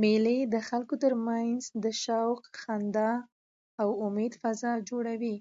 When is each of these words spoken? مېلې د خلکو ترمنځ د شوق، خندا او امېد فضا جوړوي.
مېلې 0.00 0.38
د 0.54 0.54
خلکو 0.68 0.94
ترمنځ 1.02 1.60
د 1.84 1.84
شوق، 2.02 2.40
خندا 2.60 3.12
او 3.82 3.88
امېد 4.06 4.32
فضا 4.42 4.72
جوړوي. 4.88 5.36